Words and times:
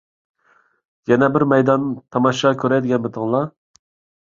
يەنە 1.11 1.29
بىر 1.35 1.45
مەيدان 1.51 1.85
تاماشا 2.17 2.55
كۆرەي 2.65 2.85
دېگەنمىتىڭلار؟ 2.89 3.49